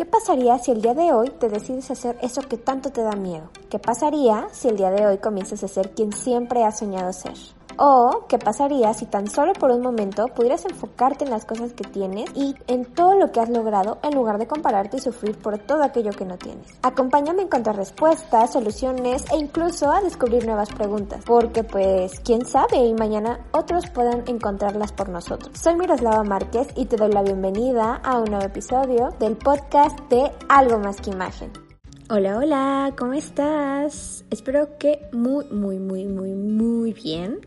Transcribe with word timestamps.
¿Qué 0.00 0.06
pasaría 0.06 0.58
si 0.58 0.70
el 0.70 0.80
día 0.80 0.94
de 0.94 1.12
hoy 1.12 1.28
te 1.28 1.50
decides 1.50 1.90
hacer 1.90 2.16
eso 2.22 2.40
que 2.40 2.56
tanto 2.56 2.90
te 2.90 3.02
da 3.02 3.12
miedo? 3.16 3.50
¿Qué 3.68 3.78
pasaría 3.78 4.48
si 4.50 4.68
el 4.68 4.78
día 4.78 4.90
de 4.90 5.06
hoy 5.06 5.18
comienzas 5.18 5.62
a 5.62 5.68
ser 5.68 5.90
quien 5.90 6.10
siempre 6.14 6.64
has 6.64 6.78
soñado 6.78 7.12
ser? 7.12 7.34
O, 7.82 8.26
¿qué 8.28 8.36
pasaría 8.38 8.92
si 8.92 9.06
tan 9.06 9.26
solo 9.26 9.54
por 9.54 9.70
un 9.70 9.80
momento 9.80 10.26
pudieras 10.26 10.66
enfocarte 10.66 11.24
en 11.24 11.30
las 11.30 11.46
cosas 11.46 11.72
que 11.72 11.82
tienes 11.82 12.28
y 12.34 12.54
en 12.66 12.84
todo 12.84 13.14
lo 13.14 13.32
que 13.32 13.40
has 13.40 13.48
logrado 13.48 13.96
en 14.02 14.14
lugar 14.14 14.36
de 14.36 14.46
compararte 14.46 14.98
y 14.98 15.00
sufrir 15.00 15.38
por 15.38 15.56
todo 15.56 15.82
aquello 15.82 16.10
que 16.10 16.26
no 16.26 16.36
tienes? 16.36 16.78
Acompáñame 16.82 17.40
a 17.40 17.44
encontrar 17.46 17.76
respuestas, 17.76 18.52
soluciones 18.52 19.24
e 19.32 19.38
incluso 19.38 19.90
a 19.90 20.02
descubrir 20.02 20.44
nuevas 20.44 20.68
preguntas, 20.68 21.24
porque 21.24 21.64
pues 21.64 22.20
quién 22.20 22.44
sabe 22.44 22.84
y 22.84 22.92
mañana 22.92 23.46
otros 23.52 23.88
puedan 23.88 24.24
encontrarlas 24.26 24.92
por 24.92 25.08
nosotros. 25.08 25.58
Soy 25.58 25.74
Miroslava 25.76 26.22
Márquez 26.22 26.68
y 26.76 26.84
te 26.84 26.96
doy 26.96 27.10
la 27.10 27.22
bienvenida 27.22 27.94
a 28.04 28.18
un 28.18 28.26
nuevo 28.26 28.44
episodio 28.44 29.08
del 29.18 29.38
podcast 29.38 29.98
de 30.10 30.30
Algo 30.50 30.78
más 30.78 31.00
que 31.00 31.12
imagen. 31.12 31.69
Hola, 32.12 32.38
hola, 32.38 32.94
¿cómo 32.98 33.12
estás? 33.12 34.24
Espero 34.32 34.78
que 34.78 34.98
muy, 35.12 35.44
muy, 35.44 35.78
muy, 35.78 36.06
muy, 36.06 36.32
muy 36.32 36.92
bien. 36.92 37.38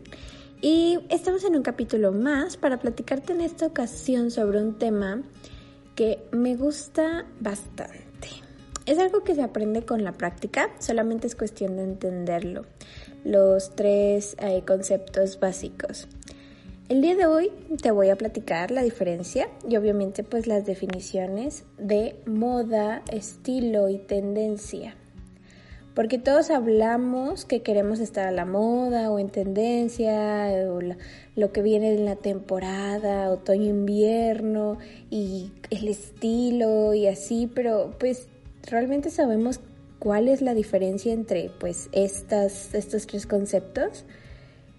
Y 0.62 1.00
estamos 1.10 1.44
en 1.44 1.54
un 1.54 1.62
capítulo 1.62 2.12
más 2.12 2.56
para 2.56 2.78
platicarte 2.78 3.34
en 3.34 3.42
esta 3.42 3.66
ocasión 3.66 4.30
sobre 4.30 4.62
un 4.62 4.78
tema 4.78 5.20
que 5.94 6.26
me 6.32 6.56
gusta 6.56 7.26
bastante. 7.40 8.30
Es 8.86 8.98
algo 8.98 9.22
que 9.22 9.34
se 9.34 9.42
aprende 9.42 9.84
con 9.84 10.02
la 10.02 10.12
práctica, 10.12 10.70
solamente 10.78 11.26
es 11.26 11.34
cuestión 11.34 11.76
de 11.76 11.82
entenderlo. 11.82 12.64
Los 13.22 13.76
tres 13.76 14.34
eh, 14.38 14.62
conceptos 14.66 15.38
básicos. 15.40 16.08
El 16.90 17.00
día 17.00 17.14
de 17.14 17.24
hoy 17.24 17.50
te 17.80 17.90
voy 17.92 18.10
a 18.10 18.16
platicar 18.16 18.70
la 18.70 18.82
diferencia 18.82 19.48
y 19.66 19.74
obviamente 19.78 20.22
pues 20.22 20.46
las 20.46 20.66
definiciones 20.66 21.64
de 21.78 22.14
moda, 22.26 23.02
estilo 23.10 23.88
y 23.88 23.96
tendencia. 23.96 24.94
Porque 25.94 26.18
todos 26.18 26.50
hablamos 26.50 27.46
que 27.46 27.62
queremos 27.62 28.00
estar 28.00 28.28
a 28.28 28.32
la 28.32 28.44
moda 28.44 29.10
o 29.10 29.18
en 29.18 29.30
tendencia 29.30 30.46
o 30.68 30.80
lo 31.36 31.52
que 31.52 31.62
viene 31.62 31.94
en 31.94 32.04
la 32.04 32.16
temporada, 32.16 33.30
otoño-invierno 33.30 34.76
y 35.08 35.52
el 35.70 35.88
estilo 35.88 36.92
y 36.92 37.06
así, 37.06 37.50
pero 37.54 37.94
pues 37.98 38.28
realmente 38.62 39.08
sabemos 39.08 39.58
cuál 39.98 40.28
es 40.28 40.42
la 40.42 40.52
diferencia 40.52 41.14
entre 41.14 41.50
pues 41.58 41.88
estas, 41.92 42.74
estos 42.74 43.06
tres 43.06 43.26
conceptos 43.26 44.04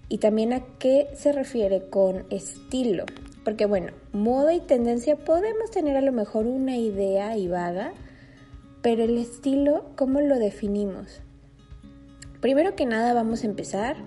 y 0.09 0.19
también 0.19 0.53
a 0.53 0.61
qué 0.79 1.07
se 1.15 1.31
refiere 1.31 1.89
con 1.89 2.25
estilo. 2.29 3.05
Porque 3.43 3.65
bueno, 3.65 3.91
moda 4.11 4.53
y 4.53 4.59
tendencia 4.59 5.15
podemos 5.15 5.71
tener 5.71 5.97
a 5.97 6.01
lo 6.01 6.11
mejor 6.11 6.47
una 6.47 6.77
idea 6.77 7.37
y 7.37 7.47
vaga, 7.47 7.93
pero 8.81 9.03
el 9.03 9.17
estilo, 9.17 9.85
¿cómo 9.95 10.21
lo 10.21 10.37
definimos? 10.39 11.21
Primero 12.41 12.75
que 12.75 12.85
nada 12.85 13.13
vamos 13.13 13.43
a 13.43 13.47
empezar 13.47 13.97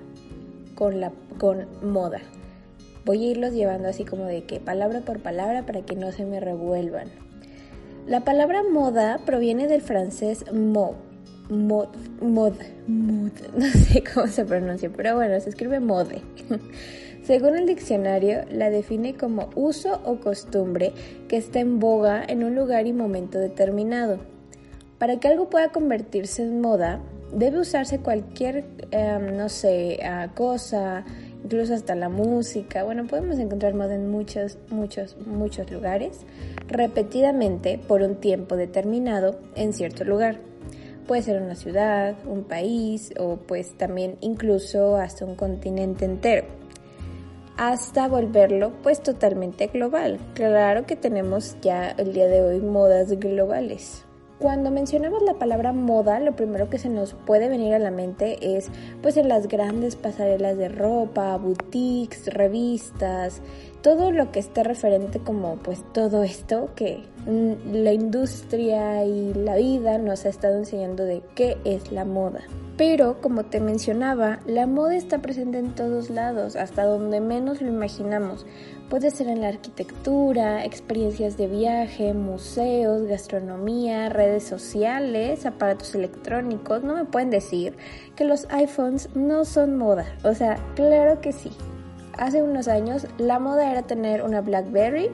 con, 0.75 1.01
la, 1.01 1.13
con 1.39 1.67
moda. 1.83 2.21
Voy 3.05 3.25
a 3.25 3.31
irlos 3.31 3.53
llevando 3.53 3.89
así 3.89 4.05
como 4.05 4.25
de 4.25 4.45
que 4.45 4.61
palabra 4.61 5.01
por 5.01 5.21
palabra 5.21 5.67
para 5.67 5.83
que 5.83 5.97
no 5.97 6.13
se 6.13 6.25
me 6.25 6.41
revuelvan. 6.41 7.09
La 8.07 8.21
palabra 8.21 8.63
moda 8.63 9.21
proviene 9.25 9.67
del 9.67 9.83
francés 9.83 10.45
mot, 10.53 10.95
mod, 11.51 11.89
mod, 12.21 12.55
mod, 12.87 13.33
no 13.57 13.67
sé 13.67 14.03
cómo 14.13 14.27
se 14.27 14.45
pronuncia, 14.45 14.91
pero 14.95 15.17
bueno, 15.17 15.39
se 15.41 15.51
escribe 15.51 15.81
mode. 15.81 16.23
Según 17.23 17.57
el 17.59 17.67
diccionario, 17.67 18.45
la 18.51 18.71
define 18.71 19.15
como 19.15 19.51
uso 19.55 20.01
o 20.05 20.17
costumbre 20.17 20.93
que 21.29 21.37
está 21.37 21.61
en 21.61 21.79
boga 21.79 22.25
en 22.27 22.43
un 22.43 22.55
lugar 22.55 22.87
y 22.87 22.93
momento 22.93 23.39
determinado. 23.39 24.19
Para 24.99 25.21
que 25.21 25.29
algo 25.29 25.51
pueda 25.51 25.69
convertirse 25.69 26.43
en 26.43 26.61
moda, 26.61 27.01
debe 27.33 27.61
usarse 27.61 27.99
cualquier, 27.99 28.65
em, 28.91 29.37
no 29.37 29.49
sé, 29.49 30.01
ah, 30.03 30.31
cosa, 30.35 31.05
incluso 31.45 31.75
hasta 31.75 31.95
la 31.95 32.09
música. 32.09 32.83
Bueno, 32.83 33.07
podemos 33.07 33.39
encontrar 33.39 33.75
moda 33.75 33.95
en 33.95 34.11
muchos, 34.11 34.59
muchos, 34.71 35.17
muchos 35.27 35.71
lugares, 35.71 36.21
repetidamente 36.67 37.79
por 37.79 38.03
un 38.03 38.17
tiempo 38.17 38.57
determinado 38.57 39.39
en 39.55 39.73
cierto 39.73 40.05
lugar. 40.05 40.39
Puede 41.09 41.23
ser 41.23 41.41
una 41.41 41.55
ciudad, 41.55 42.17
un 42.27 42.45
país 42.45 43.15
o 43.19 43.37
pues 43.37 43.79
también 43.79 44.19
incluso 44.21 44.97
hasta 44.97 45.25
un 45.25 45.37
continente 45.37 46.05
entero. 46.05 46.47
Hasta 47.57 48.09
volverlo 48.09 48.73
pues 48.83 49.03
totalmente 49.03 49.69
global. 49.69 50.19
Claro 50.35 50.85
que 50.85 50.97
tenemos 50.97 51.57
ya 51.63 51.93
el 51.93 52.13
día 52.13 52.27
de 52.27 52.43
hoy 52.43 52.61
modas 52.61 53.11
globales. 53.19 54.05
Cuando 54.39 54.71
mencionamos 54.71 55.23
la 55.23 55.35
palabra 55.35 55.73
moda, 55.73 56.21
lo 56.21 56.37
primero 56.37 56.69
que 56.69 56.79
se 56.79 56.91
nos 56.91 57.15
puede 57.15 57.49
venir 57.49 57.75
a 57.75 57.81
la 57.81 57.91
mente 57.91 58.57
es 58.57 58.71
pues 59.03 59.17
en 59.17 59.29
las 59.29 59.49
grandes 59.49 59.97
pasarelas 59.97 60.59
de 60.59 60.69
ropa, 60.69 61.37
boutiques, 61.39 62.33
revistas, 62.33 63.41
todo 63.83 64.11
lo 64.11 64.33
que 64.33 64.41
esté 64.41 64.65
referente 64.65 65.21
como 65.21 65.57
pues 65.57 65.83
todo 65.93 66.23
esto 66.23 66.71
que 66.75 67.05
la 67.27 67.93
industria 67.93 69.05
y 69.05 69.35
la 69.35 69.57
vida 69.57 69.99
nos 69.99 70.25
ha 70.25 70.29
estado 70.29 70.57
enseñando 70.57 71.05
de 71.05 71.23
qué 71.35 71.59
es 71.65 71.93
la 71.93 72.05
moda. 72.05 72.41
Pero 72.79 73.21
como 73.21 73.45
te 73.45 73.59
mencionaba, 73.59 74.39
la 74.47 74.69
moda 74.69 74.95
está 74.95 75.19
presente 75.19 75.59
en 75.59 75.75
todos 75.75 76.11
lados, 76.11 76.55
hasta 76.55 76.85
donde 76.85 77.21
menos 77.21 77.61
lo 77.61 77.67
imaginamos. 77.69 78.47
Puede 78.89 79.11
ser 79.11 79.27
en 79.27 79.41
la 79.41 79.49
arquitectura, 79.49 80.65
experiencias 80.65 81.37
de 81.37 81.49
viaje, 81.49 82.15
museos, 82.15 83.03
gastronomía, 83.03 84.09
redes 84.11 84.45
sociales, 84.45 85.45
aparatos 85.45 85.95
electrónicos. 85.97 86.85
No 86.85 86.95
me 86.95 87.05
pueden 87.05 87.31
decir 87.31 87.77
que 88.15 88.25
los 88.25 88.47
iPhones 88.51 89.11
no 89.15 89.45
son 89.45 89.77
moda. 89.77 90.07
O 90.23 90.33
sea, 90.35 90.57
claro 90.77 91.21
que 91.21 91.33
sí. 91.33 91.51
Hace 92.19 92.43
unos 92.43 92.67
años 92.67 93.07
la 93.17 93.39
moda 93.39 93.71
era 93.71 93.83
tener 93.83 94.23
una 94.23 94.41
BlackBerry 94.41 95.11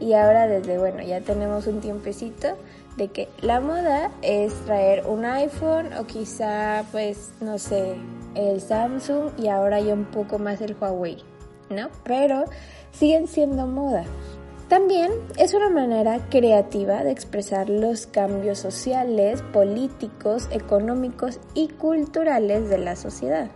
y 0.00 0.14
ahora 0.14 0.46
desde, 0.46 0.78
bueno, 0.78 1.02
ya 1.02 1.20
tenemos 1.20 1.66
un 1.66 1.80
tiempecito 1.80 2.48
de 2.96 3.08
que 3.08 3.28
la 3.42 3.60
moda 3.60 4.10
es 4.22 4.54
traer 4.64 5.04
un 5.06 5.26
iPhone 5.26 5.92
o 5.92 6.06
quizá, 6.06 6.84
pues, 6.92 7.30
no 7.40 7.58
sé, 7.58 7.96
el 8.34 8.62
Samsung 8.62 9.32
y 9.38 9.48
ahora 9.48 9.80
ya 9.80 9.92
un 9.92 10.06
poco 10.06 10.38
más 10.38 10.62
el 10.62 10.74
Huawei, 10.80 11.18
¿no? 11.68 11.90
Pero 12.04 12.46
siguen 12.90 13.28
siendo 13.28 13.66
moda. 13.66 14.04
También 14.68 15.12
es 15.38 15.52
una 15.52 15.68
manera 15.68 16.18
creativa 16.30 17.04
de 17.04 17.12
expresar 17.12 17.68
los 17.68 18.06
cambios 18.06 18.58
sociales, 18.58 19.42
políticos, 19.52 20.48
económicos 20.50 21.38
y 21.54 21.68
culturales 21.68 22.68
de 22.70 22.78
la 22.78 22.96
sociedad. 22.96 23.48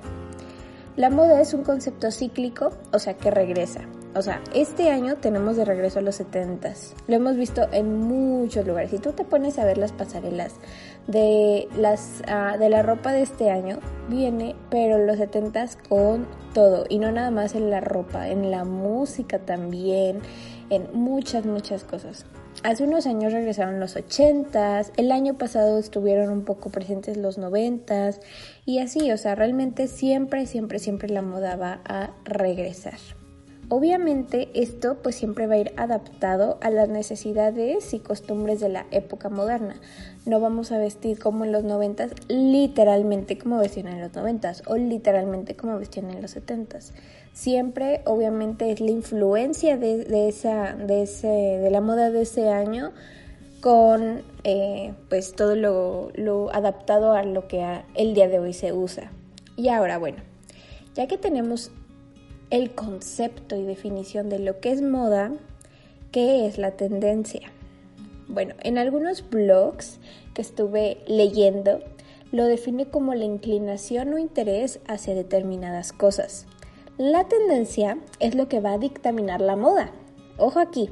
La 0.96 1.08
moda 1.08 1.40
es 1.40 1.54
un 1.54 1.62
concepto 1.62 2.10
cíclico, 2.10 2.70
o 2.92 2.98
sea 2.98 3.14
que 3.14 3.30
regresa. 3.30 3.82
O 4.14 4.22
sea, 4.22 4.42
este 4.52 4.90
año 4.90 5.16
tenemos 5.16 5.56
de 5.56 5.64
regreso 5.64 6.00
a 6.00 6.02
los 6.02 6.20
70s. 6.20 6.94
Lo 7.06 7.14
hemos 7.14 7.36
visto 7.36 7.68
en 7.70 7.96
muchos 8.00 8.66
lugares. 8.66 8.90
Si 8.90 8.98
tú 8.98 9.12
te 9.12 9.24
pones 9.24 9.56
a 9.60 9.64
ver 9.64 9.78
las 9.78 9.92
pasarelas 9.92 10.54
de, 11.06 11.68
las, 11.76 12.22
ah, 12.26 12.56
de 12.58 12.68
la 12.68 12.82
ropa 12.82 13.12
de 13.12 13.22
este 13.22 13.50
año, 13.50 13.78
viene, 14.08 14.56
pero 14.68 14.98
los 14.98 15.16
70s 15.16 15.76
con 15.88 16.26
todo. 16.52 16.86
Y 16.88 16.98
no 16.98 17.12
nada 17.12 17.30
más 17.30 17.54
en 17.54 17.70
la 17.70 17.80
ropa, 17.80 18.28
en 18.28 18.50
la 18.50 18.64
música 18.64 19.38
también, 19.38 20.20
en 20.70 20.88
muchas, 20.92 21.46
muchas 21.46 21.84
cosas. 21.84 22.26
Hace 22.62 22.84
unos 22.84 23.06
años 23.06 23.32
regresaron 23.32 23.80
los 23.80 23.96
80s, 23.96 24.92
el 24.96 25.12
año 25.12 25.38
pasado 25.38 25.78
estuvieron 25.78 26.30
un 26.30 26.44
poco 26.44 26.70
presentes 26.70 27.16
los 27.16 27.38
90s 27.38 28.20
y 28.66 28.80
así, 28.80 29.10
o 29.12 29.16
sea, 29.16 29.34
realmente 29.34 29.86
siempre, 29.86 30.46
siempre, 30.46 30.78
siempre 30.78 31.08
la 31.08 31.22
moda 31.22 31.56
va 31.56 31.80
a 31.84 32.10
regresar. 32.24 32.98
Obviamente 33.72 34.48
esto 34.54 34.96
pues 35.00 35.14
siempre 35.14 35.46
va 35.46 35.54
a 35.54 35.58
ir 35.58 35.72
adaptado 35.76 36.58
a 36.60 36.70
las 36.70 36.88
necesidades 36.88 37.94
y 37.94 38.00
costumbres 38.00 38.58
de 38.58 38.68
la 38.68 38.86
época 38.90 39.28
moderna. 39.28 39.76
No 40.26 40.40
vamos 40.40 40.72
a 40.72 40.78
vestir 40.78 41.20
como 41.20 41.44
en 41.44 41.52
los 41.52 41.62
noventas, 41.62 42.10
literalmente 42.26 43.38
como 43.38 43.58
vestían 43.58 43.86
en 43.86 44.00
los 44.00 44.12
noventas 44.12 44.64
o 44.66 44.76
literalmente 44.76 45.54
como 45.54 45.78
vestían 45.78 46.10
en 46.10 46.20
los 46.20 46.32
setentas. 46.32 46.94
Siempre 47.32 48.02
obviamente 48.06 48.72
es 48.72 48.80
la 48.80 48.90
influencia 48.90 49.76
de, 49.76 50.28
esa, 50.28 50.74
de, 50.74 51.02
ese, 51.04 51.28
de 51.28 51.70
la 51.70 51.80
moda 51.80 52.10
de 52.10 52.22
ese 52.22 52.48
año 52.48 52.90
con 53.60 54.22
eh, 54.42 54.94
pues 55.08 55.36
todo 55.36 55.54
lo, 55.54 56.10
lo, 56.16 56.52
adaptado 56.52 57.12
a 57.12 57.22
lo 57.22 57.46
que 57.46 57.64
el 57.94 58.14
día 58.14 58.26
de 58.26 58.40
hoy 58.40 58.52
se 58.52 58.72
usa. 58.72 59.12
Y 59.56 59.68
ahora 59.68 59.96
bueno, 59.96 60.18
ya 60.96 61.06
que 61.06 61.18
tenemos 61.18 61.70
el 62.50 62.72
concepto 62.74 63.56
y 63.56 63.62
definición 63.62 64.28
de 64.28 64.40
lo 64.40 64.60
que 64.60 64.72
es 64.72 64.82
moda, 64.82 65.32
¿qué 66.10 66.46
es 66.46 66.58
la 66.58 66.72
tendencia? 66.72 67.52
Bueno, 68.26 68.54
en 68.62 68.76
algunos 68.76 69.28
blogs 69.30 69.98
que 70.34 70.42
estuve 70.42 70.98
leyendo, 71.06 71.80
lo 72.32 72.44
define 72.44 72.86
como 72.86 73.14
la 73.14 73.24
inclinación 73.24 74.12
o 74.12 74.18
interés 74.18 74.80
hacia 74.86 75.14
determinadas 75.14 75.92
cosas. 75.92 76.46
La 76.98 77.28
tendencia 77.28 77.98
es 78.18 78.34
lo 78.34 78.48
que 78.48 78.60
va 78.60 78.72
a 78.72 78.78
dictaminar 78.78 79.40
la 79.40 79.56
moda. 79.56 79.92
Ojo 80.36 80.58
aquí, 80.60 80.90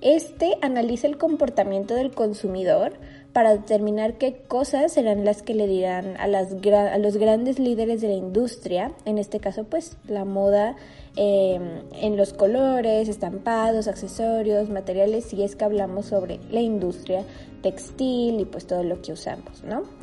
Este 0.00 0.58
analiza 0.62 1.06
el 1.06 1.16
comportamiento 1.16 1.94
del 1.94 2.10
consumidor 2.12 2.94
para 3.32 3.52
determinar 3.52 4.18
qué 4.18 4.42
cosas 4.46 4.92
serán 4.92 5.24
las 5.24 5.42
que 5.42 5.54
le 5.54 5.66
dirán 5.66 6.16
a, 6.18 6.26
las, 6.26 6.52
a 6.52 6.98
los 6.98 7.16
grandes 7.16 7.58
líderes 7.58 8.00
de 8.00 8.08
la 8.08 8.14
industria, 8.14 8.92
en 9.04 9.18
este 9.18 9.40
caso 9.40 9.64
pues 9.64 9.96
la 10.06 10.24
moda 10.24 10.76
em, 11.16 11.82
en 11.92 12.16
los 12.16 12.32
colores, 12.32 13.08
estampados, 13.08 13.88
accesorios, 13.88 14.68
materiales, 14.68 15.24
si 15.24 15.42
es 15.42 15.56
que 15.56 15.64
hablamos 15.64 16.06
sobre 16.06 16.40
la 16.50 16.60
industria 16.60 17.24
textil 17.62 18.40
y 18.40 18.44
pues 18.44 18.66
todo 18.66 18.82
lo 18.82 19.00
que 19.00 19.12
usamos, 19.12 19.62
¿no? 19.64 20.01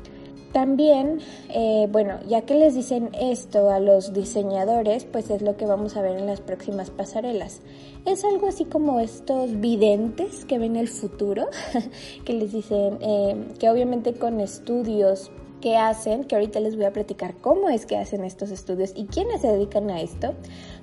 También, 0.52 1.20
eh, 1.50 1.88
bueno, 1.92 2.20
ya 2.28 2.42
que 2.42 2.56
les 2.56 2.74
dicen 2.74 3.12
esto 3.14 3.70
a 3.70 3.80
los 3.80 4.14
diseñadores, 4.14 5.06
pues 5.06 5.30
es 5.30 5.44
lo 5.44 5.58
que 5.58 5.66
vamos 5.66 5.96
a 5.96 6.02
ver 6.02 6.18
en 6.18 6.26
las 6.26 6.42
próximas 6.42 6.90
pasarelas. 6.90 7.62
Es 8.06 8.26
algo 8.26 8.48
así 8.48 8.66
como 8.66 9.00
estos 9.00 9.60
videntes 9.60 10.46
que 10.46 10.58
ven 10.58 10.76
el 10.76 10.88
futuro, 10.88 11.48
que 12.26 12.34
les 12.34 12.52
dicen 12.52 12.98
eh, 13.02 13.36
que 13.60 13.70
obviamente 13.70 14.14
con 14.14 14.40
estudios 14.40 15.30
que 15.62 15.78
hacen, 15.78 16.24
que 16.24 16.36
ahorita 16.36 16.60
les 16.62 16.76
voy 16.76 16.86
a 16.86 16.94
platicar 16.94 17.36
cómo 17.36 17.70
es 17.70 17.86
que 17.86 17.98
hacen 17.98 18.24
estos 18.24 18.50
estudios 18.50 18.94
y 18.96 19.06
quiénes 19.06 19.42
se 19.42 19.50
dedican 19.50 19.90
a 19.90 20.02
esto, 20.02 20.34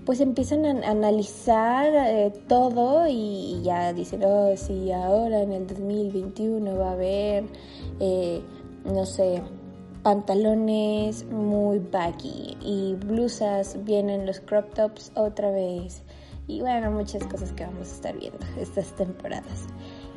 pues 0.05 0.21
empiezan 0.21 0.65
a 0.67 0.91
analizar 0.91 1.93
eh, 1.93 2.33
todo 2.47 3.07
y, 3.09 3.63
ya 3.63 3.93
dicen, 3.93 4.23
oh, 4.25 4.55
sí, 4.57 4.93
ahora 4.93 5.43
en 5.43 5.53
el 5.53 5.67
2021 5.67 6.79
va 6.79 6.91
a 6.91 6.93
haber 6.93 7.45
no 8.93 9.05
sé, 9.05 9.43
pantalones 10.03 11.25
muy 11.27 11.79
baggy 11.79 12.57
y 12.61 12.95
blusas, 12.95 13.77
vienen 13.85 14.27
los 14.27 14.41
crop 14.41 14.73
tops 14.75 15.13
otra 15.17 15.51
vez 15.51 16.03
y 16.47 16.61
bueno, 16.61 16.91
muchas 16.93 17.25
cosas 17.25 17.53
que 17.53 17.65
vamos 17.65 17.89
a 17.89 17.95
estar 17.95 18.19
viendo 18.19 18.39
estas 18.61 18.95
temporadas. 18.95 19.67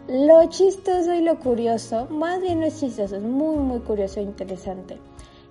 Lo 0.08 0.48
chistoso 0.50 1.14
y 1.14 1.22
lo 1.22 1.40
curioso, 1.40 2.08
más 2.10 2.42
bien 2.42 2.60
no 2.60 2.66
es 2.66 2.80
chistoso, 2.80 3.16
es 3.16 3.24
muy 3.24 3.58
muy 3.58 3.80
curioso 3.80 4.20
e 4.20 4.24
interesante, 4.24 4.98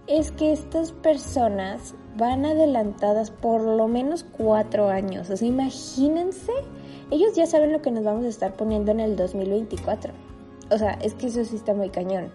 es 0.09 0.33
que 0.33 0.53
estas 0.53 0.93
personas 0.93 1.95
van 2.17 2.45
adelantadas 2.45 3.31
por 3.31 3.61
lo 3.63 3.89
menos 3.89 4.25
cuatro 4.25 4.89
años. 4.89 5.31
O 5.31 5.37
sea, 5.37 5.47
imagínense, 5.47 6.53
ellos 7.11 7.35
ya 7.35 7.47
saben 7.47 7.73
lo 7.73 7.83
que 7.83 7.91
nos 7.91 8.05
vamos 8.05 8.25
a 8.25 8.29
estar 8.29 8.55
poniendo 8.55 8.91
en 8.91 9.01
el 9.01 9.17
2024. 9.17 10.13
O 10.71 10.79
sea, 10.79 10.93
es 11.03 11.15
que 11.15 11.29
eso 11.29 11.45
sí 11.45 11.57
está 11.57 11.75
muy 11.75 11.91
cañón. 11.91 12.33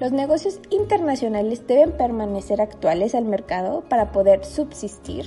Los 0.00 0.12
negocios 0.12 0.60
internacionales 0.70 1.66
deben 1.66 1.92
permanecer 1.92 2.62
actuales 2.62 3.14
al 3.14 3.26
mercado 3.26 3.82
para 3.82 4.12
poder 4.12 4.46
subsistir 4.46 5.26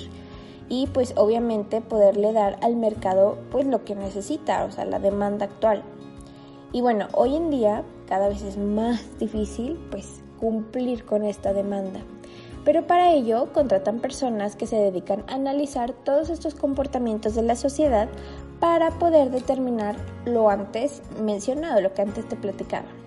y 0.68 0.88
pues 0.88 1.14
obviamente 1.16 1.80
poderle 1.80 2.34
dar 2.34 2.58
al 2.64 2.75
mercado 2.75 3.38
pues 3.52 3.68
lo 3.68 3.86
que 3.86 3.94
necesita, 3.94 4.66
o 4.66 4.72
sea, 4.72 4.86
la 4.86 4.98
demanda 4.98 5.46
actual. 5.46 5.84
Y 6.72 6.81
bueno, 6.81 7.08
hoy 7.14 7.36
en 7.36 7.52
día 7.52 7.84
cada 8.10 8.30
vez 8.30 8.42
es 8.42 8.58
más 8.58 9.20
difícil 9.20 9.78
pues 9.92 10.24
cumplir 10.40 11.06
con 11.06 11.24
esta 11.24 11.54
demanda. 11.54 12.00
Pero 12.66 12.88
para 12.88 13.12
ello 13.14 13.54
contratan 13.54 14.00
personas 14.00 14.56
que 14.56 14.66
se 14.66 14.78
dedican 14.78 15.24
a 15.28 15.36
analizar 15.36 15.94
todos 15.94 16.31
estos 16.31 16.56
comportamientos 16.56 17.36
de 17.36 17.44
la 17.44 17.56
sociedad 17.56 18.10
para 18.60 18.90
poder 18.98 19.30
determinar 19.30 19.98
lo 20.25 20.50
antes 20.50 21.04
mencionado, 21.22 21.80
lo 21.80 21.94
que 21.94 22.02
antes 22.02 22.28
te 22.28 22.36
platicaba. 22.36 23.03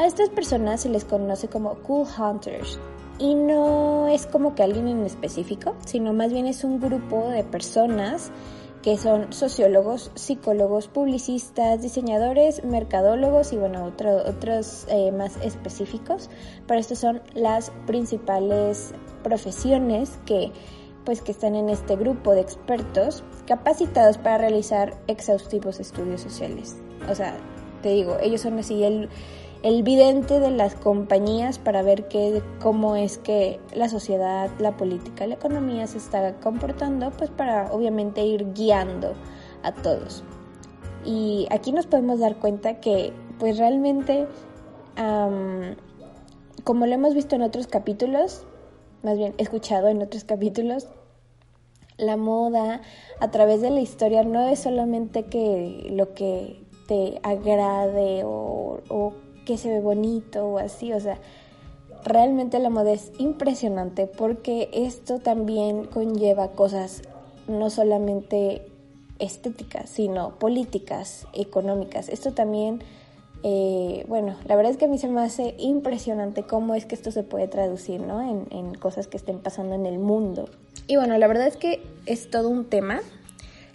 A 0.00 0.06
estas 0.06 0.30
personas 0.30 0.80
se 0.80 0.88
les 0.88 1.04
conoce 1.04 1.48
como 1.48 1.74
cool 1.80 2.06
hunters 2.18 2.78
y 3.18 3.34
no 3.34 4.08
es 4.08 4.26
como 4.26 4.54
que 4.54 4.62
alguien 4.62 4.88
en 4.88 5.04
específico, 5.04 5.76
sino 5.84 6.14
más 6.14 6.32
bien 6.32 6.46
es 6.46 6.64
un 6.64 6.80
grupo 6.80 7.28
de 7.28 7.44
personas 7.44 8.32
que 8.82 8.96
son 8.96 9.30
sociólogos, 9.30 10.10
psicólogos, 10.14 10.88
publicistas, 10.88 11.82
diseñadores, 11.82 12.64
mercadólogos 12.64 13.52
y 13.52 13.58
bueno, 13.58 13.84
otros 13.84 14.86
eh, 14.88 15.12
más 15.12 15.36
específicos. 15.42 16.30
Pero 16.66 16.80
estas 16.80 16.98
son 16.98 17.20
las 17.34 17.70
principales 17.86 18.94
profesiones 19.22 20.18
que 20.24 20.50
pues 21.04 21.20
que 21.20 21.32
están 21.32 21.54
en 21.54 21.68
este 21.68 21.96
grupo 21.96 22.32
de 22.32 22.40
expertos 22.40 23.22
capacitados 23.46 24.16
para 24.16 24.38
realizar 24.38 24.98
exhaustivos 25.08 25.78
estudios 25.78 26.22
sociales. 26.22 26.78
O 27.06 27.14
sea, 27.14 27.36
te 27.82 27.90
digo, 27.90 28.16
ellos 28.22 28.40
son 28.40 28.58
así 28.58 28.82
el 28.82 29.10
el 29.62 29.82
vidente 29.82 30.40
de 30.40 30.50
las 30.50 30.74
compañías 30.74 31.58
para 31.58 31.82
ver 31.82 32.08
qué, 32.08 32.42
cómo 32.62 32.96
es 32.96 33.18
que 33.18 33.60
la 33.74 33.88
sociedad, 33.88 34.48
la 34.58 34.76
política, 34.76 35.26
la 35.26 35.34
economía 35.34 35.86
se 35.86 35.98
está 35.98 36.34
comportando, 36.36 37.10
pues 37.10 37.30
para 37.30 37.70
obviamente 37.72 38.22
ir 38.24 38.52
guiando 38.54 39.14
a 39.62 39.72
todos. 39.72 40.24
Y 41.04 41.46
aquí 41.50 41.72
nos 41.72 41.86
podemos 41.86 42.20
dar 42.20 42.36
cuenta 42.36 42.80
que 42.80 43.12
pues 43.38 43.58
realmente, 43.58 44.26
como 46.64 46.86
lo 46.86 46.92
hemos 46.92 47.14
visto 47.14 47.36
en 47.36 47.42
otros 47.42 47.66
capítulos, 47.66 48.44
más 49.02 49.16
bien 49.16 49.34
escuchado 49.38 49.88
en 49.88 50.02
otros 50.02 50.24
capítulos, 50.24 50.88
la 51.98 52.16
moda 52.16 52.80
a 53.20 53.30
través 53.30 53.60
de 53.60 53.70
la 53.70 53.80
historia 53.80 54.24
no 54.24 54.48
es 54.48 54.60
solamente 54.60 55.24
que 55.24 55.88
lo 55.90 56.14
que 56.14 56.62
te 56.86 57.20
agrade 57.22 58.24
o, 58.24 58.80
o 58.88 59.12
que 59.44 59.56
se 59.56 59.68
ve 59.68 59.80
bonito 59.80 60.46
o 60.46 60.58
así, 60.58 60.92
o 60.92 61.00
sea, 61.00 61.18
realmente 62.04 62.58
la 62.58 62.70
moda 62.70 62.92
es 62.92 63.12
impresionante 63.18 64.06
porque 64.06 64.70
esto 64.72 65.18
también 65.18 65.84
conlleva 65.84 66.48
cosas 66.52 67.02
no 67.48 67.70
solamente 67.70 68.66
estéticas, 69.18 69.90
sino 69.90 70.38
políticas, 70.38 71.26
económicas. 71.32 72.08
Esto 72.08 72.32
también, 72.32 72.82
eh, 73.42 74.04
bueno, 74.08 74.36
la 74.46 74.56
verdad 74.56 74.72
es 74.72 74.78
que 74.78 74.86
a 74.86 74.88
mí 74.88 74.98
se 74.98 75.08
me 75.08 75.20
hace 75.20 75.54
impresionante 75.58 76.44
cómo 76.44 76.74
es 76.74 76.86
que 76.86 76.94
esto 76.94 77.10
se 77.10 77.22
puede 77.22 77.48
traducir, 77.48 78.00
¿no? 78.00 78.22
En, 78.22 78.46
en 78.50 78.74
cosas 78.74 79.08
que 79.08 79.16
estén 79.16 79.40
pasando 79.40 79.74
en 79.74 79.84
el 79.84 79.98
mundo. 79.98 80.48
Y 80.86 80.96
bueno, 80.96 81.18
la 81.18 81.26
verdad 81.26 81.46
es 81.46 81.56
que 81.56 81.82
es 82.06 82.30
todo 82.30 82.48
un 82.48 82.64
tema 82.64 83.00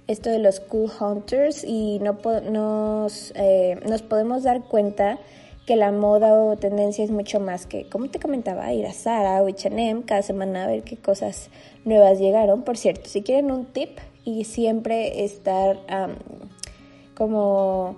esto 0.07 0.29
de 0.29 0.39
los 0.39 0.59
cool 0.59 0.91
hunters 0.99 1.63
y 1.63 1.99
no 1.99 2.17
nos, 2.49 3.33
eh, 3.35 3.79
nos 3.87 4.01
podemos 4.01 4.43
dar 4.43 4.63
cuenta 4.63 5.17
que 5.65 5.75
la 5.75 5.91
moda 5.91 6.33
o 6.33 6.55
tendencia 6.57 7.03
es 7.03 7.11
mucho 7.11 7.39
más 7.39 7.65
que, 7.65 7.89
como 7.89 8.09
te 8.09 8.19
comentaba, 8.19 8.71
ir 8.73 8.85
a 8.85 8.93
Zara 8.93 9.41
o 9.41 9.47
H&M 9.47 10.03
cada 10.05 10.21
semana 10.21 10.65
a 10.65 10.67
ver 10.67 10.83
qué 10.83 10.95
cosas 10.95 11.49
nuevas 11.85 12.19
llegaron. 12.19 12.61
Por 12.61 12.77
cierto, 12.77 13.09
si 13.09 13.23
quieren 13.23 13.51
un 13.51 13.65
tip 13.65 13.97
y 14.23 14.43
siempre 14.43 15.25
estar 15.25 15.77
como 17.15 17.95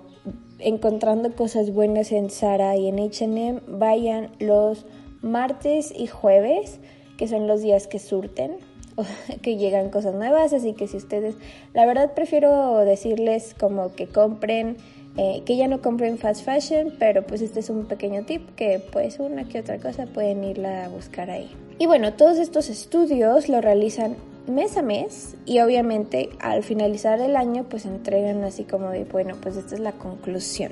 encontrando 0.58 1.34
cosas 1.34 1.72
buenas 1.72 2.10
en 2.12 2.30
Zara 2.30 2.76
y 2.76 2.88
en 2.88 2.98
H&M, 2.98 3.60
vayan 3.66 4.30
los 4.38 4.86
martes 5.20 5.92
y 5.94 6.06
jueves, 6.06 6.80
que 7.16 7.28
son 7.28 7.46
los 7.46 7.60
días 7.60 7.86
que 7.86 7.98
surten 7.98 8.56
que 9.42 9.56
llegan 9.56 9.90
cosas 9.90 10.14
nuevas, 10.14 10.52
así 10.52 10.72
que 10.72 10.88
si 10.88 10.96
ustedes, 10.96 11.36
la 11.74 11.86
verdad 11.86 12.14
prefiero 12.14 12.78
decirles 12.78 13.54
como 13.58 13.94
que 13.94 14.06
compren 14.06 14.76
eh, 15.20 15.42
que 15.44 15.56
ya 15.56 15.66
no 15.66 15.82
compren 15.82 16.16
fast 16.16 16.44
fashion, 16.44 16.94
pero 16.96 17.26
pues 17.26 17.42
este 17.42 17.58
es 17.58 17.70
un 17.70 17.86
pequeño 17.86 18.24
tip 18.24 18.54
que 18.54 18.78
pues 18.78 19.18
una 19.18 19.48
que 19.48 19.58
otra 19.58 19.78
cosa 19.78 20.06
pueden 20.06 20.44
irla 20.44 20.84
a 20.84 20.88
buscar 20.88 21.28
ahí. 21.28 21.50
Y 21.80 21.86
bueno, 21.86 22.14
todos 22.14 22.38
estos 22.38 22.70
estudios 22.70 23.48
lo 23.48 23.60
realizan 23.60 24.14
mes 24.46 24.76
a 24.76 24.82
mes 24.82 25.36
y 25.44 25.58
obviamente 25.58 26.30
al 26.38 26.62
finalizar 26.62 27.20
el 27.20 27.34
año 27.34 27.64
pues 27.68 27.84
entregan 27.84 28.44
así 28.44 28.62
como 28.62 28.90
de 28.90 29.04
bueno 29.04 29.34
pues 29.40 29.56
esta 29.56 29.74
es 29.74 29.80
la 29.80 29.90
conclusión. 29.90 30.70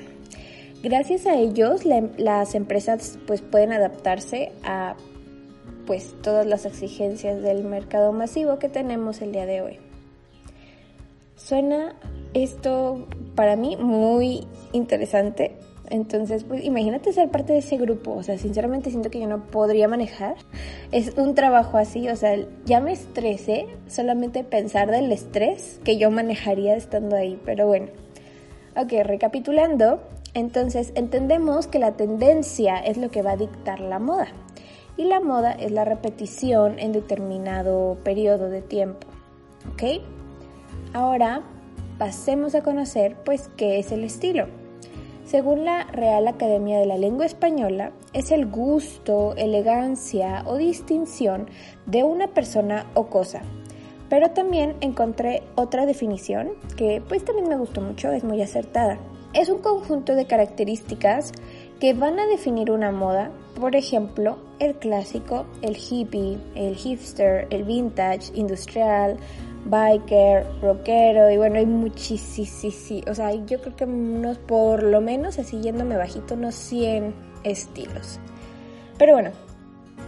Gracias 0.80 1.26
a 1.26 1.34
ellos 1.34 1.84
las 1.84 2.54
empresas 2.54 3.18
pues 3.26 3.42
pueden 3.42 3.72
adaptarse 3.72 4.52
a 4.62 4.94
pues 5.86 6.14
todas 6.22 6.46
las 6.46 6.66
exigencias 6.66 7.42
del 7.42 7.64
mercado 7.64 8.12
masivo 8.12 8.60
que 8.60 8.68
tenemos 8.68 9.22
el 9.22 9.32
día 9.32 9.46
de 9.46 9.62
hoy. 9.62 9.78
Suena 11.34 11.96
esto 12.42 13.06
para 13.34 13.56
mí 13.56 13.76
muy 13.76 14.46
interesante. 14.72 15.56
Entonces, 15.88 16.44
pues 16.44 16.64
imagínate 16.64 17.12
ser 17.12 17.30
parte 17.30 17.52
de 17.52 17.60
ese 17.60 17.76
grupo. 17.76 18.12
O 18.12 18.22
sea, 18.22 18.36
sinceramente 18.38 18.90
siento 18.90 19.10
que 19.10 19.20
yo 19.20 19.28
no 19.28 19.46
podría 19.46 19.88
manejar. 19.88 20.34
Es 20.90 21.16
un 21.16 21.34
trabajo 21.34 21.78
así, 21.78 22.08
o 22.08 22.16
sea, 22.16 22.36
ya 22.64 22.80
me 22.80 22.92
estresé 22.92 23.66
solamente 23.86 24.42
pensar 24.42 24.90
del 24.90 25.12
estrés 25.12 25.80
que 25.84 25.96
yo 25.96 26.10
manejaría 26.10 26.76
estando 26.76 27.16
ahí. 27.16 27.40
Pero 27.44 27.66
bueno, 27.66 27.86
ok, 28.76 28.92
recapitulando. 29.04 30.00
Entonces, 30.34 30.92
entendemos 30.96 31.66
que 31.66 31.78
la 31.78 31.92
tendencia 31.92 32.76
es 32.76 32.98
lo 32.98 33.10
que 33.10 33.22
va 33.22 33.32
a 33.32 33.36
dictar 33.36 33.80
la 33.80 33.98
moda. 33.98 34.28
Y 34.98 35.04
la 35.04 35.20
moda 35.20 35.52
es 35.52 35.70
la 35.70 35.84
repetición 35.84 36.78
en 36.78 36.92
determinado 36.92 37.96
periodo 38.02 38.50
de 38.50 38.60
tiempo. 38.60 39.06
¿Ok? 39.72 40.02
Ahora 40.92 41.42
pasemos 41.98 42.54
a 42.54 42.62
conocer 42.62 43.16
pues 43.24 43.50
qué 43.56 43.78
es 43.78 43.92
el 43.92 44.04
estilo. 44.04 44.46
Según 45.24 45.64
la 45.64 45.84
Real 45.84 46.28
Academia 46.28 46.78
de 46.78 46.86
la 46.86 46.98
Lengua 46.98 47.26
Española, 47.26 47.90
es 48.12 48.30
el 48.30 48.46
gusto, 48.46 49.34
elegancia 49.36 50.44
o 50.46 50.56
distinción 50.56 51.48
de 51.84 52.04
una 52.04 52.28
persona 52.28 52.86
o 52.94 53.06
cosa, 53.06 53.42
Pero 54.08 54.30
también 54.30 54.76
encontré 54.80 55.42
otra 55.56 55.84
definición 55.84 56.52
que 56.76 57.02
pues 57.08 57.24
también 57.24 57.48
me 57.48 57.56
gustó 57.56 57.80
mucho, 57.80 58.12
es 58.12 58.22
muy 58.22 58.40
acertada. 58.40 59.00
Es 59.32 59.48
un 59.48 59.58
conjunto 59.58 60.14
de 60.14 60.26
características 60.26 61.32
que 61.80 61.92
van 61.92 62.20
a 62.20 62.26
definir 62.26 62.70
una 62.70 62.92
moda, 62.92 63.32
por 63.60 63.74
ejemplo, 63.74 64.38
el 64.60 64.76
clásico, 64.76 65.44
el 65.60 65.76
hippie, 65.76 66.38
el 66.54 66.76
hipster, 66.76 67.48
el 67.50 67.64
vintage, 67.64 68.30
industrial, 68.34 69.16
biker, 69.68 70.46
rockero 70.62 71.30
y 71.30 71.37
bueno, 71.37 71.58
hay 71.58 71.66
muchísimos, 71.66 73.06
o 73.08 73.14
sea, 73.14 73.32
yo 73.32 73.61
creo 73.61 73.76
que 73.76 73.85
unos 73.85 74.38
por 74.38 74.82
lo 74.82 75.00
menos, 75.00 75.38
así 75.38 75.61
yéndome 75.61 75.96
bajito, 75.96 76.35
unos 76.35 76.54
100 76.54 77.14
estilos. 77.44 78.20
Pero 78.99 79.14
bueno, 79.14 79.30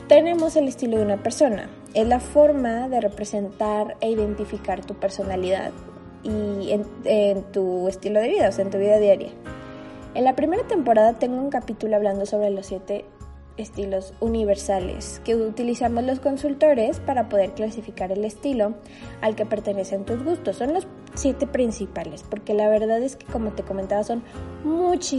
tenemos 0.07 0.57
el 0.57 0.69
estilo 0.69 0.97
de 0.97 1.05
una 1.05 1.23
persona, 1.23 1.69
es 1.95 2.07
la 2.07 2.21
forma 2.21 2.89
de 2.89 3.01
representar 3.01 3.97
e 4.01 4.11
identificar 4.11 4.85
tu 4.85 4.95
personalidad 4.95 5.73
y 6.23 6.73
en, 6.73 7.43
tu 7.53 7.89
estilo 7.89 8.21
de 8.21 8.29
vida, 8.29 8.49
o 8.49 8.53
sea, 8.53 8.65
en 8.65 8.71
tu 8.71 8.79
vida 8.79 8.99
diaria. 8.99 9.31
En 10.15 10.25
la 10.25 10.35
primera 10.35 10.67
temporada 10.67 11.15
tengo 11.15 11.37
un 11.37 11.51
capítulo 11.51 11.97
hablando 11.97 12.27
sobre 12.27 12.51
los 12.51 12.67
siete 12.67 13.05
estilos 13.59 14.15
universales 14.21 15.21
que 15.25 15.37
utilizamos 15.37 16.05
los 16.05 16.21
consultores 16.21 17.01
para 17.01 17.29
poder 17.29 17.53
clasificar 17.53 18.11
el 18.13 18.25
estilo 18.25 18.75
al 19.21 19.35
que 19.35 19.45
pertenecen 19.45 20.05
tus 20.05 20.25
gustos. 20.25 20.57
Son 20.57 20.73
los 20.73 20.87
siete 21.15 21.47
principales, 21.47 22.25
porque 22.29 22.55
la 22.55 22.69
verdad 22.69 23.03
es 23.03 23.17
que 23.17 23.27
como 23.27 23.51
te 23.53 23.65
comentaba 23.65 24.05
son 24.05 24.23
muchísimos 24.65 25.13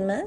más, 0.00 0.24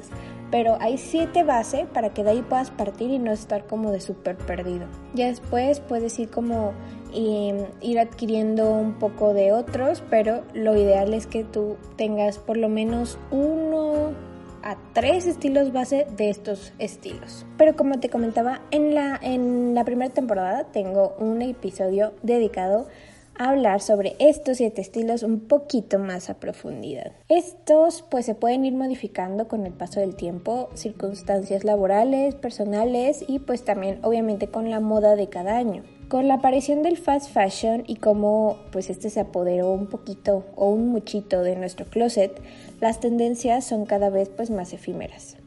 pero 0.51 0.77
hay 0.79 0.97
siete 0.97 1.43
bases 1.43 1.85
para 1.87 2.13
que 2.13 2.23
de 2.23 2.31
ahí 2.31 2.41
puedas 2.41 2.71
partir 2.71 3.11
y 3.11 3.19
no 3.19 3.31
estar 3.31 3.65
como 3.67 3.91
de 3.91 4.01
súper 4.01 4.35
perdido. 4.35 4.87
Ya 5.13 5.27
después 5.27 5.79
puedes 5.79 6.17
ir 6.19 6.29
como 6.29 6.73
ir 7.13 7.99
adquiriendo 7.99 8.69
un 8.69 8.93
poco 8.93 9.33
de 9.33 9.51
otros, 9.51 10.03
pero 10.09 10.43
lo 10.53 10.75
ideal 10.75 11.13
es 11.13 11.25
que 11.25 11.43
tú 11.43 11.77
tengas 11.95 12.37
por 12.37 12.57
lo 12.57 12.69
menos 12.69 13.17
uno 13.31 14.11
a 14.63 14.77
tres 14.93 15.25
estilos 15.25 15.71
base 15.71 16.07
de 16.17 16.29
estos 16.29 16.73
estilos. 16.79 17.45
Pero 17.57 17.75
como 17.75 17.99
te 17.99 18.09
comentaba, 18.09 18.61
en 18.71 18.95
la, 18.95 19.19
en 19.21 19.75
la 19.75 19.83
primera 19.85 20.13
temporada 20.13 20.65
tengo 20.65 21.15
un 21.19 21.41
episodio 21.41 22.13
dedicado 22.23 22.87
hablar 23.39 23.79
sobre 23.79 24.17
estos 24.19 24.57
siete 24.57 24.81
estilos 24.81 25.23
un 25.23 25.39
poquito 25.39 25.97
más 25.97 26.29
a 26.29 26.39
profundidad. 26.39 27.13
Estos 27.29 28.03
pues 28.03 28.25
se 28.25 28.35
pueden 28.35 28.65
ir 28.65 28.73
modificando 28.73 29.47
con 29.47 29.65
el 29.65 29.71
paso 29.71 30.01
del 30.01 30.15
tiempo, 30.15 30.69
circunstancias 30.73 31.63
laborales, 31.63 32.35
personales 32.35 33.23
y 33.25 33.39
pues 33.39 33.63
también 33.63 33.99
obviamente 34.03 34.49
con 34.49 34.69
la 34.69 34.81
moda 34.81 35.15
de 35.15 35.29
cada 35.29 35.55
año. 35.55 35.83
Con 36.09 36.27
la 36.27 36.33
aparición 36.33 36.81
del 36.81 36.97
fast 36.97 37.31
fashion 37.31 37.83
y 37.85 37.97
como 37.97 38.57
pues 38.71 38.89
este 38.89 39.11
se 39.11 39.19
apoderó 39.19 39.71
un 39.71 39.85
poquito 39.85 40.43
o 40.55 40.69
un 40.69 40.89
muchito 40.89 41.43
de 41.43 41.55
nuestro 41.55 41.85
closet, 41.85 42.41
las 42.81 42.99
tendencias 42.99 43.63
son 43.63 43.85
cada 43.85 44.09
vez 44.09 44.27
pues 44.27 44.49
más 44.49 44.73
efímeras 44.73 45.37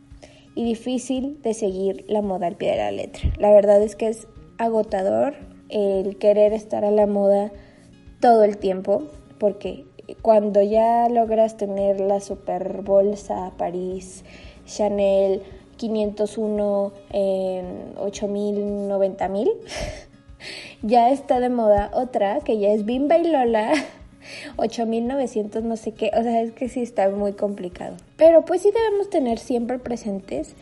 y 0.54 0.64
difícil 0.64 1.42
de 1.42 1.54
seguir 1.54 2.04
la 2.07 2.23
moda 2.23 2.47
al 2.47 2.54
pie 2.54 2.71
de 2.71 2.76
la 2.76 2.92
letra. 2.92 3.23
La 3.38 3.50
verdad 3.50 3.83
es 3.83 3.97
que 3.97 4.07
es 4.07 4.28
agotador 4.57 5.35
el 5.69 6.16
querer 6.19 6.52
estar 6.52 6.85
a 6.85 6.92
la 6.92 7.09
moda 7.09 7.50
todo 8.21 8.45
el 8.45 8.57
tiempo, 8.57 9.09
porque 9.38 9.85
cuando 10.23 10.62
ya 10.62 11.09
logras 11.09 11.57
tener 11.57 11.99
la 11.99 12.21
super 12.21 12.83
bolsa 12.83 13.50
París, 13.59 14.25
Chanel 14.64 15.42
501 15.76 16.92
en 17.11 17.95
8000, 17.99 18.87
90000, 18.87 19.50
ya 20.82 21.11
está 21.11 21.40
de 21.40 21.49
moda 21.49 21.90
otra 21.94 22.40
que 22.40 22.58
ya 22.58 22.68
es 22.70 22.84
Bimba 22.84 23.18
y 23.18 23.25
Lola 23.25 23.72
8900 24.56 25.62
no 25.64 25.76
sé 25.76 25.92
qué, 25.92 26.11
o 26.16 26.22
sea, 26.22 26.42
es 26.42 26.52
que 26.52 26.68
sí 26.68 26.82
está 26.82 27.08
muy 27.11 27.32
complicado. 27.32 27.96
Pero 28.16 28.44
pues 28.44 28.62
sí 28.62 28.70
debemos 28.70 29.11
tener 29.11 29.38
siempre 29.38 29.78
presentes 29.78 30.54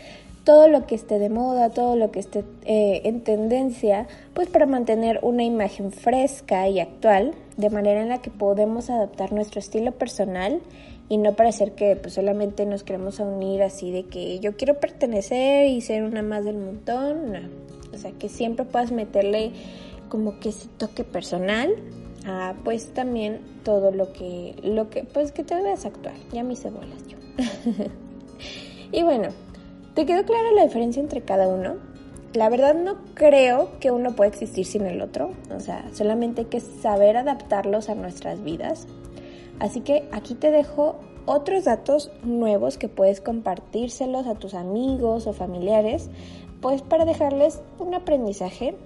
todo 0.45 0.69
lo 0.69 0.87
que 0.87 0.95
esté 0.95 1.19
de 1.19 1.29
moda, 1.29 1.71
todo 1.71 1.97
lo 1.97 2.11
que 2.11 2.21
esté 2.21 2.45
eh, 2.65 3.03
en 3.05 3.21
tendencia, 3.23 4.07
pues 4.35 4.49
para 4.49 4.67
mantener 4.67 5.21
una 5.23 5.45
imagen 5.45 5.93
fresca 5.93 6.69
y 6.69 6.81
actual, 6.81 7.35
de 7.57 7.71
manera 7.71 8.03
en 8.03 8.09
la 8.09 8.23
que 8.23 8.31
podemos 8.31 8.91
adaptar 8.91 9.33
nuestro 9.33 9.61
estilo 9.61 9.93
personal 9.93 10.61
y 11.09 11.19
no 11.19 11.35
parecer 11.35 11.73
que 11.73 11.97
pues, 11.97 12.15
solamente 12.15 12.65
nos 12.67 12.85
queremos 12.85 13.21
unir 13.21 13.63
así 13.63 13.91
de 13.91 14.05
que 14.05 14.39
yo 14.41 14.57
quiero 14.57 14.81
pertenecer 14.81 15.67
y 15.67 15.81
ser 15.83 16.05
una 16.05 16.23
más 16.23 16.45
del 16.45 16.57
montón, 16.57 17.33
no. 17.33 17.70
O 17.93 17.99
sea, 17.99 18.13
que 18.13 18.29
siempre 18.29 18.65
puedas 18.65 18.93
meterle 18.93 19.53
como 20.09 20.41
que 20.41 20.51
ese 20.51 20.69
toque 20.79 21.05
personal 21.05 21.75
a 22.27 22.55
pues 22.65 22.93
también 22.93 23.41
todo 23.65 23.91
lo 23.91 24.13
que, 24.13 24.57
lo 24.63 24.91
que, 24.91 25.05
pues 25.05 25.33
que 25.33 25.45
te 25.45 25.55
veas 25.55 25.85
actual. 25.85 26.15
Ya 26.33 26.43
mis 26.43 26.61
cebolas 26.61 27.07
yo. 27.07 27.17
y 28.93 29.03
bueno, 29.03 29.29
¿Te 29.95 30.07
quedó 30.07 30.25
clara 30.25 30.53
la 30.53 30.63
diferencia 30.63 31.03
entre 31.03 31.23
cada 31.23 31.49
uno? 31.49 31.75
La 32.33 32.49
verdad 32.49 32.75
no 32.75 32.99
creo 33.15 33.79
que 33.81 33.91
uno 33.91 34.15
pueda 34.15 34.31
existir 34.31 34.65
sin 34.65 34.87
el 34.87 35.03
otro, 35.03 35.33
o 35.55 35.59
sea, 35.59 35.85
solamente 35.93 36.43
hay 36.43 36.47
que 36.47 36.61
saber 36.61 37.17
adaptarlos 37.17 37.89
a 37.89 37.97
nuestras 37.97 38.43
vidas. 38.45 38.87
Así 39.59 39.81
que 39.81 40.09
aquí 40.13 40.37
te 40.37 40.53
dejo 40.53 41.01
otros 41.27 41.65
datos 41.65 42.13
nuevos 42.23 42.79
que 42.79 42.89
puedes 42.89 43.21
compartírselos 43.21 44.29
a 44.29 44.37
tus 44.37 44.55
amigos 44.55 45.27
o 45.27 45.33
familiares, 45.33 46.09
pues 46.61 46.83
para 46.83 47.05
dejarles 47.05 47.61
un 47.79 47.95
aprendizaje 47.95 48.77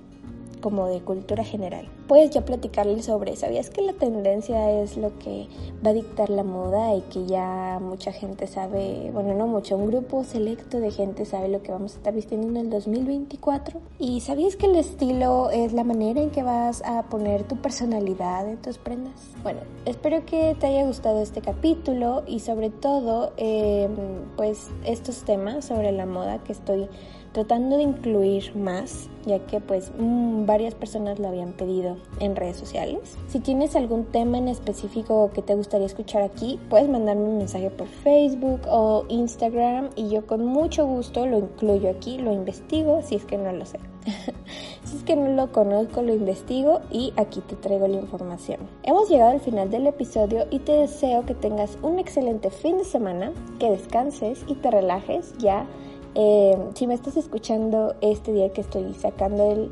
como 0.65 0.87
de 0.87 1.03
cultura 1.03 1.45
general. 1.45 1.87
Puedes 2.09 2.31
ya 2.31 2.43
platicarles 2.43 3.05
sobre, 3.05 3.37
¿sabías 3.37 3.69
que 3.69 3.83
la 3.83 3.93
tendencia 3.93 4.71
es 4.71 4.97
lo 4.97 5.19
que 5.19 5.47
va 5.85 5.91
a 5.91 5.93
dictar 5.93 6.31
la 6.31 6.43
moda 6.43 6.95
y 6.95 7.03
que 7.03 7.27
ya 7.27 7.79
mucha 7.83 8.13
gente 8.13 8.47
sabe, 8.47 9.11
bueno, 9.13 9.35
no 9.35 9.47
mucho, 9.47 9.77
un 9.77 9.89
grupo 9.89 10.25
selecto 10.25 10.81
de 10.81 10.91
gente 10.91 11.27
sabe 11.27 11.49
lo 11.49 11.63
que 11.63 11.71
vamos 11.71 11.93
a 11.93 11.97
estar 11.97 12.15
vistiendo 12.15 12.49
en 12.49 12.57
el 12.57 12.71
2024? 12.71 13.79
¿Y 13.99 14.23
sabías 14.23 14.57
que 14.57 14.65
el 14.65 14.77
estilo 14.77 15.51
es 15.51 15.75
la 15.75 15.85
manera 15.85 16.23
en 16.23 16.31
que 16.31 16.43
vas 16.43 16.83
a 16.87 17.03
poner 17.03 17.43
tu 17.43 17.57
personalidad 17.57 18.49
en 18.49 18.57
tus 18.57 18.79
prendas? 18.79 19.33
Bueno, 19.43 19.61
espero 19.85 20.25
que 20.25 20.57
te 20.59 20.67
haya 20.67 20.87
gustado 20.87 21.21
este 21.21 21.43
capítulo 21.43 22.23
y 22.27 22.41
sobre 22.41 22.71
todo, 22.71 23.35
em, 23.37 23.91
pues 24.39 24.71
estos 24.87 25.25
temas 25.25 25.67
sobre 25.67 25.93
la 25.93 26.07
moda 26.07 26.43
que 26.43 26.53
estoy 26.53 26.89
tratando 27.35 27.77
de 27.77 27.83
incluir 27.83 28.55
más, 28.55 29.11
ya 29.27 29.41
que 29.41 29.61
pues 29.61 29.91
mm, 29.99 30.47
varias 30.47 30.75
personas 30.75 31.19
lo 31.19 31.29
habían 31.29 31.53
pedido 31.53 31.97
en 32.21 32.37
redes 32.37 32.57
sociales. 32.57 33.19
Si 33.29 33.41
tienes 33.41 33.75
algún 33.75 34.05
tema 34.05 34.39
en 34.39 34.47
específico 34.47 35.31
que 35.35 35.43
te 35.43 35.57
gustaría 35.57 35.87
escuchar 35.87 36.23
aquí, 36.23 36.61
puedes 36.71 36.89
mandarme 36.89 37.25
un 37.25 37.39
mensaje 37.39 37.71
por 37.71 37.89
Facebook 37.89 38.61
o 38.69 39.05
Instagram 39.09 39.91
y 39.97 40.11
yo 40.11 40.27
con 40.27 40.47
mucho 40.47 40.87
gusto 40.87 41.27
lo 41.27 41.39
incluyo 41.39 41.91
aquí, 41.91 42.19
lo 42.19 42.33
investigo 42.33 43.03
si 43.03 43.17
es 43.17 43.25
que 43.25 43.37
no 43.37 43.53
lo 43.53 43.67
sé. 43.67 43.81
si 44.85 44.97
es 44.97 45.03
que 45.03 45.17
no 45.17 45.29
lo 45.31 45.51
conozco, 45.51 46.03
lo 46.03 46.15
investigo 46.15 46.83
y 46.93 47.13
aquí 47.17 47.41
te 47.41 47.57
traigo 47.57 47.89
la 47.89 47.97
información. 47.97 48.61
Hemos 48.85 49.09
llegado 49.09 49.33
al 49.33 49.41
final 49.41 49.71
del 49.71 49.89
episodio 49.89 50.47
y 50.51 50.61
te 50.61 50.73
deseo 50.73 51.27
que 51.27 51.35
tengas 51.35 51.79
un 51.83 51.99
excelente 51.99 52.51
fin 52.51 52.79
de 52.79 52.85
semana, 52.85 53.33
que 53.59 53.71
descanses 53.71 54.45
y 54.47 54.55
te 54.55 54.71
relajes 54.71 55.37
ya 55.39 55.67
eh, 56.15 56.57
si 56.75 56.87
me 56.87 56.95
estás 56.95 57.17
escuchando 57.17 57.95
este 58.01 58.33
día 58.33 58.53
que 58.53 58.61
estoy 58.61 58.95
sacando 58.95 59.51
el, 59.51 59.71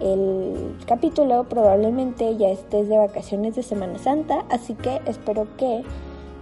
el 0.00 0.76
capítulo, 0.86 1.44
probablemente 1.44 2.36
ya 2.36 2.48
estés 2.48 2.88
de 2.88 2.98
vacaciones 2.98 3.54
de 3.54 3.62
Semana 3.62 3.98
Santa, 3.98 4.44
así 4.50 4.74
que 4.74 5.00
espero 5.06 5.46
que 5.56 5.82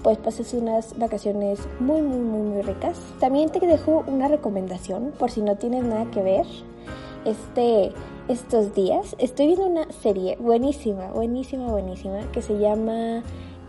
pues 0.02 0.19
pases 0.19 0.54
unas 0.54 0.99
vacaciones 0.99 1.61
muy 1.78 2.00
muy 2.02 2.19
muy 2.19 2.40
muy 2.40 2.62
ricas. 2.62 2.99
También 3.19 3.50
te 3.50 3.61
dejo 3.66 4.04
una 4.07 4.28
recomendación 4.28 5.12
por 5.19 5.30
si 5.30 5.42
no 5.42 5.57
tienes 5.57 5.85
nada 5.85 6.11
que 6.11 6.23
ver. 6.23 6.47
Este 7.25 7.92
estos 8.28 8.75
días 8.75 9.14
estoy 9.19 9.49
viendo 9.49 9.66
una 9.66 9.90
serie 9.92 10.37
buenísima, 10.40 11.09
buenísima, 11.09 11.66
buenísima 11.66 12.21
que 12.33 12.40
se 12.40 12.59
llama 12.59 13.23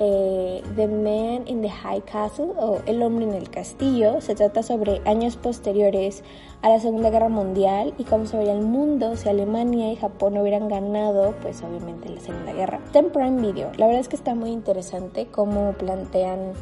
eh, 0.03 0.63
the 0.75 0.87
Man 0.87 1.47
in 1.47 1.61
the 1.61 1.69
High 1.69 2.01
Castle 2.01 2.53
o 2.57 2.81
El 2.87 3.03
hombre 3.03 3.25
en 3.25 3.35
el 3.35 3.51
castillo. 3.51 4.19
Se 4.19 4.33
trata 4.33 4.63
sobre 4.63 4.99
años 5.05 5.37
posteriores 5.37 6.23
a 6.63 6.69
la 6.69 6.79
Segunda 6.79 7.11
Guerra 7.11 7.29
Mundial 7.29 7.93
y 7.99 8.03
cómo 8.05 8.25
se 8.25 8.35
vería 8.35 8.53
el 8.53 8.63
mundo 8.63 9.15
si 9.15 9.29
Alemania 9.29 9.91
y 9.91 9.95
Japón 9.95 10.39
hubieran 10.39 10.69
ganado, 10.69 11.35
pues 11.43 11.61
obviamente 11.61 12.09
la 12.09 12.19
Segunda 12.19 12.51
Guerra. 12.51 12.79
Está 12.83 12.97
en 12.97 13.11
Prime 13.11 13.41
Video. 13.41 13.71
La 13.77 13.85
verdad 13.85 14.01
es 14.01 14.07
que 14.07 14.15
está 14.15 14.33
muy 14.33 14.49
interesante 14.49 15.27
cómo 15.27 15.73
plantean 15.73 16.53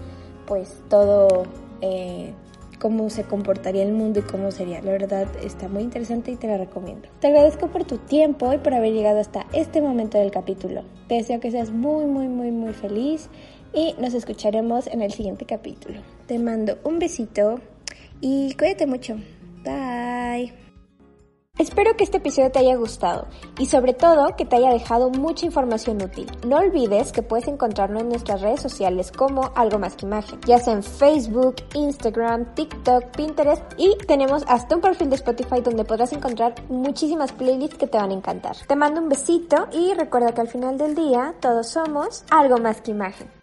pues 0.46 0.82
todo 0.90 1.44
eh, 1.80 2.34
cómo 2.80 3.10
se 3.10 3.24
comportaría 3.24 3.84
el 3.84 3.92
mundo 3.92 4.20
y 4.20 4.24
cómo 4.24 4.52
sería. 4.52 4.82
La 4.82 4.92
verdad 4.92 5.28
está 5.44 5.68
muy 5.68 5.84
interesante 5.84 6.32
y 6.32 6.36
te 6.36 6.48
la 6.48 6.58
recomiendo. 6.58 7.10
Te 7.20 7.28
agradezco 7.28 7.68
por 7.68 7.84
tu 7.84 7.98
tiempo 7.98 8.52
y 8.54 8.58
por 8.58 8.74
haber 8.74 8.94
llegado 8.94 9.20
hasta 9.20 9.46
este 9.54 9.82
momento 9.82 10.18
del 10.18 10.32
capítulo. 10.32 10.84
Te 11.08 11.16
deseo 11.16 11.40
que 11.40 11.52
seas 11.52 11.72
muy, 11.72 12.06
muy, 12.06 12.28
muy, 12.28 12.52
muy 12.52 12.74
feliz 12.74 13.30
y 13.74 13.96
nos 14.00 14.14
escucharemos 14.14 14.88
en 14.88 15.02
el 15.02 15.12
siguiente 15.12 15.46
capítulo. 15.46 16.02
Te 16.28 16.40
mando 16.40 16.78
un 16.84 17.00
besito 17.00 17.60
y 18.22 18.56
cuídate 18.56 18.88
mucho. 18.88 19.16
Bye. 19.64 20.69
Espero 21.60 21.98
que 21.98 22.06
este 22.06 22.20
episodio 22.20 22.52
te 22.52 22.60
haya 22.60 22.78
gustado 22.78 23.28
y 23.58 23.66
sobre 23.66 23.94
todo 23.94 24.34
que 24.38 24.46
te 24.46 24.56
haya 24.56 24.72
dejado 24.72 25.10
mucha 25.10 25.46
información 25.46 26.02
útil. 26.02 26.26
No 26.48 26.56
olvides 26.56 27.12
que 27.12 27.22
puedes 27.22 27.50
encontrarnos 27.50 28.02
en 28.02 28.08
nuestras 28.08 28.40
redes 28.40 28.62
sociales 28.62 29.12
como 29.12 29.52
Algo 29.56 29.78
Más 29.78 29.98
que 29.98 30.06
Imagen, 30.06 30.40
ya 30.48 30.60
sea 30.60 30.72
en 30.72 30.84
Facebook, 30.84 31.58
Instagram, 31.74 32.56
TikTok, 32.56 33.08
Pinterest 33.14 33.62
y 33.76 33.94
tenemos 34.08 34.46
hasta 34.48 34.74
un 34.74 34.82
perfil 34.82 35.10
de 35.10 35.18
Spotify 35.18 35.60
donde 35.60 35.84
podrás 35.84 36.14
encontrar 36.14 36.56
muchísimas 36.70 37.34
playlists 37.34 37.78
que 37.78 37.88
te 37.88 37.98
van 37.98 38.12
a 38.12 38.14
encantar. 38.14 38.56
Te 38.66 38.78
mando 38.78 39.02
un 39.02 39.10
besito 39.10 39.68
y 39.74 39.94
recuerda 39.96 40.34
que 40.34 40.40
al 40.40 40.48
final 40.48 40.78
del 40.78 40.96
día 40.96 41.36
todos 41.42 41.68
somos 41.68 42.24
algo 42.30 42.58
más 42.60 42.80
que 42.80 42.92
imagen. 42.92 43.39